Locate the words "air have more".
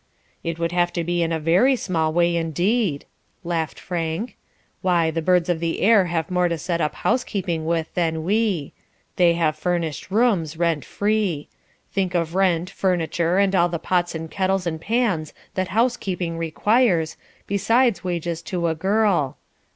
5.81-6.47